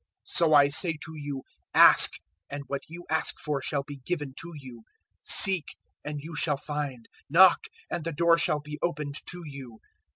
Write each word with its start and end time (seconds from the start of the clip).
011:009 0.25 0.35
"So 0.35 0.53
I 0.55 0.69
say 0.69 0.93
to 0.93 1.13
you, 1.13 1.43
`Ask, 1.75 2.09
and 2.49 2.63
what 2.65 2.81
you 2.87 3.05
ask 3.11 3.39
for 3.39 3.61
shall 3.61 3.83
be 3.83 3.97
given 3.97 4.33
to 4.41 4.51
you; 4.59 4.81
seek, 5.23 5.75
and 6.03 6.19
you 6.19 6.35
shall 6.35 6.57
find; 6.57 7.07
knock, 7.29 7.65
and 7.87 8.03
the 8.03 8.11
door 8.11 8.39
shall 8.39 8.61
be 8.61 8.79
opened 8.81 9.23
to 9.27 9.43
you.' 9.45 9.77